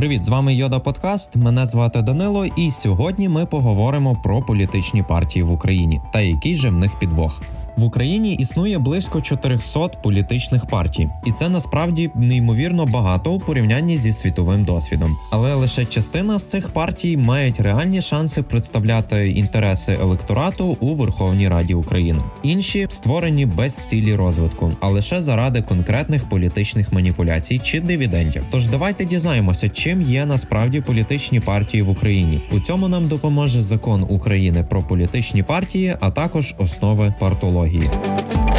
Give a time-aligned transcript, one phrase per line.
[0.00, 1.36] Привіт, з вами Йода Подкаст.
[1.36, 6.70] Мене звати Данило, і сьогодні ми поговоримо про політичні партії в Україні та який же
[6.70, 7.42] в них підвох.
[7.76, 14.12] В Україні існує близько 400 політичних партій, і це насправді неймовірно багато у порівнянні зі
[14.12, 15.16] світовим досвідом.
[15.30, 21.74] Але лише частина з цих партій мають реальні шанси представляти інтереси електорату у Верховній Раді
[21.74, 22.20] України.
[22.42, 28.44] Інші створені без цілі розвитку, а лише заради конкретних політичних маніпуляцій чи дивідендів.
[28.50, 32.40] Тож давайте дізнаємося, чим є насправді політичні партії в Україні.
[32.52, 38.49] У цьому нам допоможе закон України про політичні партії, а також основи партології aqui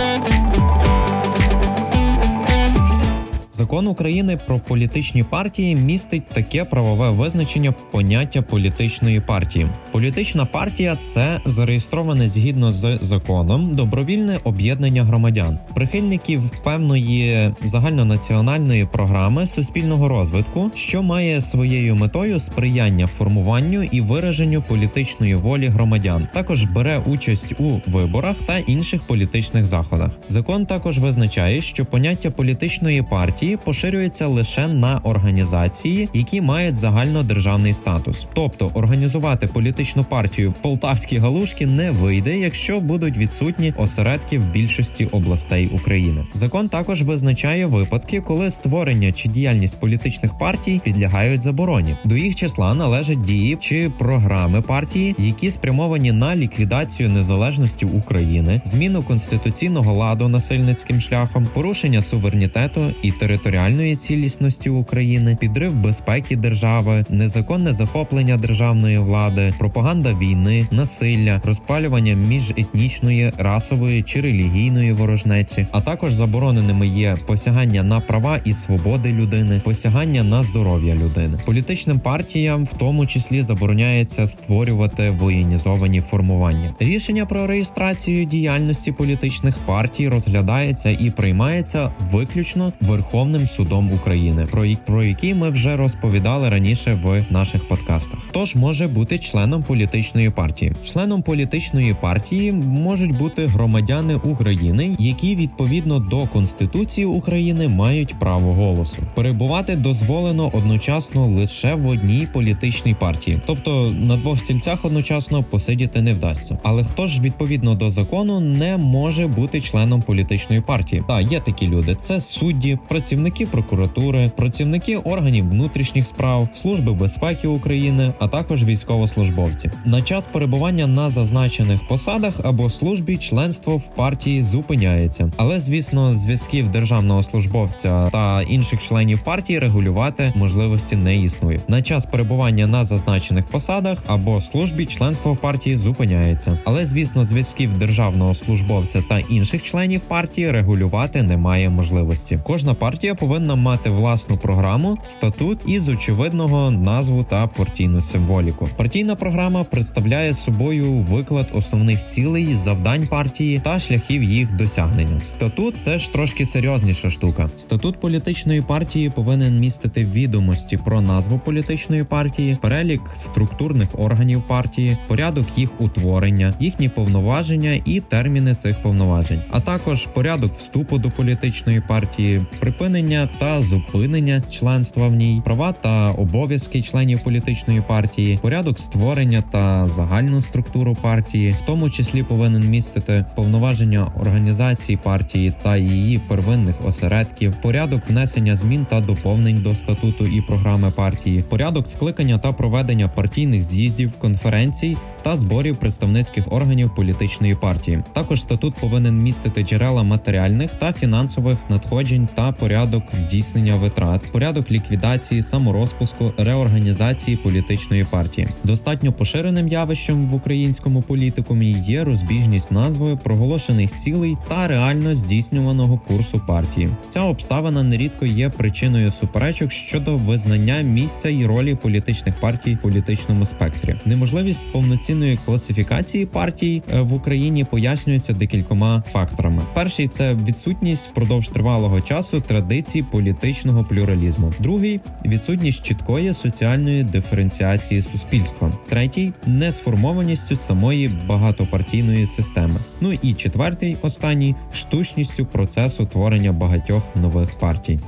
[3.54, 9.68] Закон України про політичні партії містить таке правове визначення поняття політичної партії.
[9.91, 20.08] Політична партія це зареєстроване згідно з законом добровільне об'єднання громадян, прихильників певної загальнонаціональної програми суспільного
[20.08, 26.27] розвитку, що має своєю метою сприяння формуванню і вираженню політичної волі громадян.
[26.34, 30.12] Також бере участь у виборах та інших політичних заходах.
[30.27, 38.27] Закон також визначає, що поняття політичної партії поширюється лише на організації, які мають загальнодержавний статус.
[38.34, 45.67] Тобто організувати політичну партію полтавські галушки не вийде, якщо будуть відсутні осередки в більшості областей
[45.67, 46.25] України.
[46.34, 51.95] Закон також визначає випадки, коли створення чи діяльність політичних партій підлягають забороні.
[52.05, 59.03] До їх числа належать дії чи програми партії, які спрямовані на ліквідацію незалежності України, зміну
[59.03, 67.74] конституційного ладу насильницьким шляхом, порушення суверенітету і території територіальної цілісності України, підрив безпеки держави, незаконне
[67.74, 76.88] захоплення державної влади, пропаганда війни, насилля, розпалювання міжетнічної, расової чи релігійної ворожнечі, а також забороненими
[76.88, 81.40] є посягання на права і свободи людини, посягання на здоров'я людини.
[81.46, 86.75] Політичним партіям, в тому числі, забороняється створювати воєнізовані формування.
[86.80, 94.66] Рішення про реєстрацію діяльності політичних партій розглядається і приймається виключно Верховною Верховним судом України, про
[94.86, 98.20] про які ми вже розповідали раніше в наших подкастах.
[98.32, 100.74] Тож може бути членом політичної партії.
[100.86, 108.98] Членом політичної партії можуть бути громадяни України, які відповідно до конституції України мають право голосу.
[109.16, 116.14] Перебувати дозволено одночасно лише в одній політичній партії, тобто на двох стільцях одночасно посидіти не
[116.14, 116.60] вдасться.
[116.64, 121.04] Але хто ж відповідно до закону не може бути членом політичної партії?
[121.08, 127.48] Так, є такі люди: це судді, працівники працівники прокуратури, працівники органів внутрішніх справ, служби безпеки
[127.48, 129.72] України, а також військовослужбовці.
[129.86, 136.68] На час перебування на зазначених посадах або службі членство в партії зупиняється, але звісно, зв'язків
[136.68, 141.62] державного службовця та інших членів партії регулювати можливості не існує.
[141.68, 147.78] На час перебування на зазначених посадах або службі членство в партії зупиняється, але звісно, зв'язків
[147.78, 152.40] державного службовця та інших членів партії регулювати немає можливості.
[152.44, 158.69] Кожна партія партія повинна мати власну програму, статут із очевидного назву та партійну символіку.
[158.78, 165.19] Партійна програма представляє собою виклад основних цілей, завдань партії та шляхів їх досягнення.
[165.23, 167.50] Статут це ж трошки серйозніша штука.
[167.56, 175.45] Статут політичної партії повинен містити відомості про назву політичної партії, перелік структурних органів партії, порядок
[175.57, 182.45] їх утворення, їхні повноваження і терміни цих повноважень, а також порядок вступу до політичної партії,
[182.59, 189.44] припинення створення та зупинення членства в ній, права та обов'язки членів політичної партії, порядок створення
[189.52, 196.85] та загальну структуру партії, в тому числі повинен містити повноваження організації партії та її первинних
[196.85, 203.07] осередків, порядок внесення змін та доповнень до статуту і програми партії, порядок скликання та проведення
[203.07, 208.04] партійних з'їздів, конференцій та зборів представницьких органів політичної партії.
[208.14, 215.42] Також статут повинен містити джерела матеріальних та фінансових надходжень та порядок здійснення витрат, порядок ліквідації,
[215.42, 218.48] саморозпуску, реорганізації політичної партії.
[218.63, 226.42] Достатньо поширеним явищем в українському політикумі є розбіжність назви проголошених цілей та реально здійснюваного курсу
[226.48, 226.90] партії.
[227.07, 233.45] Ця обставина нерідко є причиною суперечок щодо визнання місця і ролі політичних партій в політичному
[233.45, 233.95] спектрі.
[234.06, 239.62] Неможливість повноцінно повноцінної класифікації партій е, в Україні пояснюється декількома факторами.
[239.74, 244.54] Перший це відсутність впродовж тривалого часу традицій політичного плюралізму.
[244.60, 248.78] Другий відсутність чіткої соціальної диференціації суспільства.
[248.90, 252.80] Третій несформованістю самої багатопартійної системи.
[253.02, 258.00] Ну і четвертий, останній штучністю процесу творення багатьох нових партій.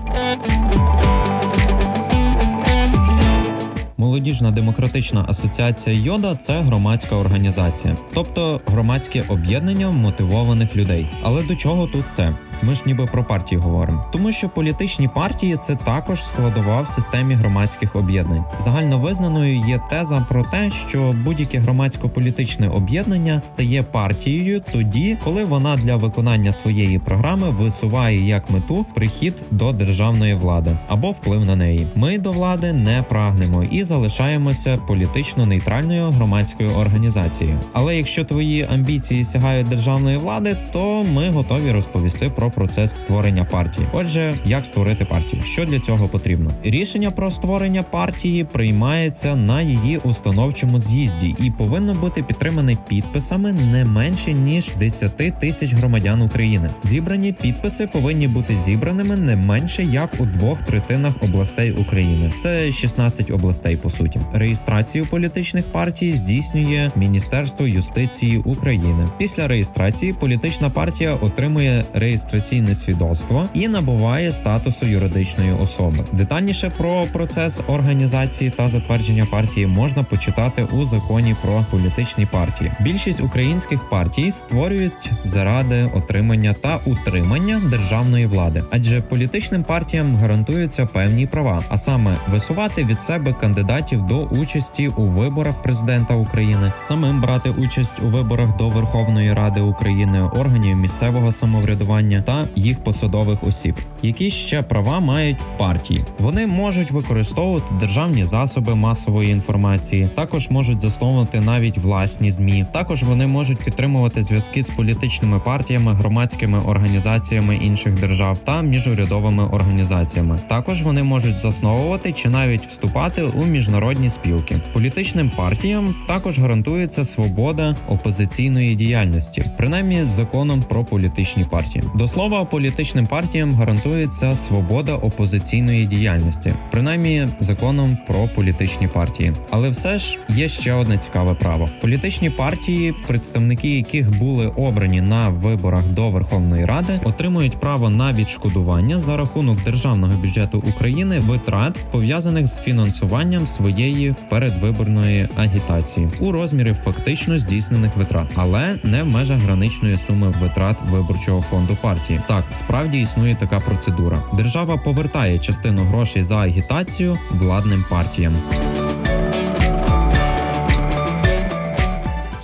[4.13, 11.07] Молодіжна демократична асоціація Йода це громадська організація, тобто громадське об'єднання мотивованих людей.
[11.23, 12.33] Але до чого тут це?
[12.63, 17.33] Ми ж ніби про партії говоримо, тому що політичні партії це також складова в системі
[17.33, 18.43] громадських об'єднань.
[18.59, 25.77] Загально визнаною є теза про те, що будь-яке громадсько-політичне об'єднання стає партією тоді, коли вона
[25.77, 31.87] для виконання своєї програми висуває як мету прихід до державної влади або вплив на неї.
[31.95, 37.59] Ми до влади не прагнемо і залишаємося політично нейтральною громадською організацією.
[37.73, 43.87] Але якщо твої амбіції сягають державної влади, то ми готові розповісти про процес створення партії.
[43.93, 45.43] Отже, як створити партію?
[45.43, 46.53] Що для цього потрібно?
[46.63, 53.85] Рішення про створення партії приймається на її установчому з'їзді і повинно бути підтримане підписами не
[53.85, 56.69] менше ніж 10 тисяч громадян України.
[56.83, 62.33] Зібрані підписи повинні бути зібраними не менше як у двох третинах областей України.
[62.39, 64.19] Це 16 областей по суті.
[64.33, 69.09] Реєстрацію політичних партій здійснює Міністерство юстиції України.
[69.17, 76.05] Після реєстрації політична партія отримує реєстраційне свідоцтво і набуває статусу юридичної особи.
[76.11, 82.71] Детальніше про процес організації та затвердження партії можна почитати у законі про політичні партії.
[82.79, 91.27] Більшість українських партій створюють заради отримання та утримання державної влади, адже політичним партіям гарантуються певні
[91.27, 97.49] права, а саме висувати від себе кандидатів до участі у виборах президента України, самим брати
[97.49, 103.75] участь у виборах до Верховної Ради України, органів місцевого самоврядування та їх посадових осіб.
[104.01, 106.05] Які ще права мають партії?
[106.19, 112.65] Вони можуть використовувати державні засоби масової інформації, також можуть засновувати навіть власні змі.
[112.73, 120.39] Також вони можуть підтримувати зв'язки з політичними партіями, громадськими організаціями інших держав та міжурядовими організаціями.
[120.47, 124.61] Також вони можуть засновувати чи навіть вступати у міжнародні спілки.
[124.73, 131.83] Політичним партіям також гарантується свобода опозиційної діяльності, принаймні законом про політичні партії.
[131.95, 139.33] До слова політичним партіям гарантується свобода опозиційної діяльності, принаймні законом про політичні партії.
[139.49, 145.29] Але все ж є ще одне цікаве право: політичні партії, представники яких були обрані на
[145.29, 152.47] виборах до Верховної Ради, отримують право на відшкодування за рахунок державного бюджету України витрат пов'язаних
[152.47, 159.97] з фінансуванням своєї передвиборної агітації у розмірі фактично здійснених витрат, але не в межах граничної
[159.97, 162.21] суми витрат виборчого фонду партії.
[162.27, 164.21] Так, справді існує така процедура.
[164.37, 168.33] Держава повертає частину грошей за агітацію владним партіям.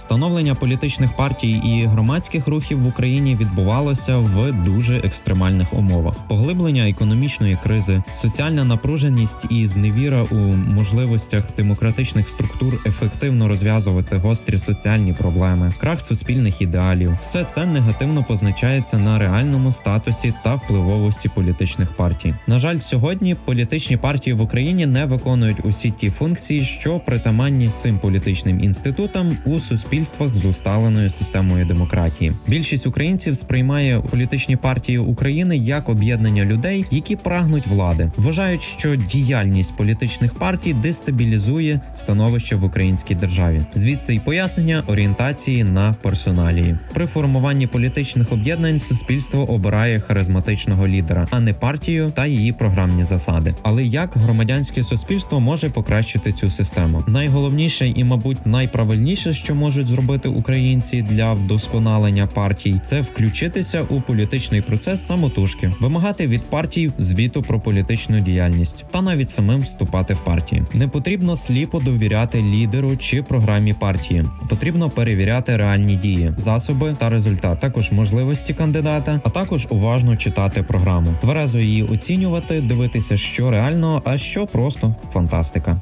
[0.10, 7.58] Становлення політичних партій і громадських рухів в Україні відбувалося в дуже екстремальних умовах: поглиблення економічної
[7.64, 16.02] кризи, соціальна напруженість і зневіра у можливостях демократичних структур ефективно розв'язувати гострі соціальні проблеми, крах
[16.02, 17.18] суспільних ідеалів.
[17.22, 22.34] Все це негативно позначається на реальному статусі та впливовості політичних партій.
[22.48, 28.00] На жаль, сьогодні політичні партії в Україні не виконують усі ті функції, що притаманні цим
[28.00, 32.34] політичним інститутам у суспільстві суспільствах з усталеною системою демократії.
[32.48, 39.78] Більшість українців сприймає політичні партії України як об'єднання людей, які прагнуть влади, вважають, що діяльність
[39.78, 43.66] політичних партій дестабілізує становище в українській державі.
[43.74, 48.80] Звідси й пояснення орієнтації на персоналії при формуванні політичних об'єднань.
[48.80, 53.56] Суспільство обирає харизматичного лідера, а не партію та її програмні засади.
[53.64, 57.04] Але як громадянське суспільство може покращити цю систему?
[57.08, 64.62] Найголовніше і, мабуть, найправильніше, що можуть зробити українці для вдосконалення партій, це включитися у політичний
[64.62, 70.64] процес самотужки, вимагати від партій звіту про політичну діяльність та навіть самим вступати в партії.
[70.74, 74.26] Не потрібно сліпо довіряти лідеру чи програмі партії.
[74.50, 81.16] Потрібно перевіряти реальні дії, засоби та результат, також можливості кандидата, а також уважно читати програму,
[81.22, 85.82] тверезо її оцінювати, дивитися, що реально, а що просто фантастика.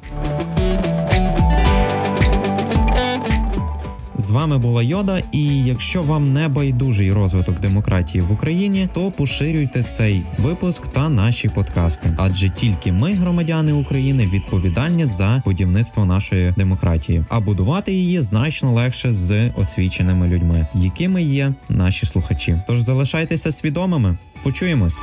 [4.28, 5.22] З вами була Йода.
[5.32, 11.50] І якщо вам не байдужий розвиток демократії в Україні, то поширюйте цей випуск та наші
[11.50, 18.74] подкасти, адже тільки ми, громадяни України, відповідальні за будівництво нашої демократії, а будувати її значно
[18.74, 22.58] легше з освіченими людьми, якими є наші слухачі.
[22.68, 24.18] Тож залишайтеся свідомими.
[24.44, 25.00] Почуємось.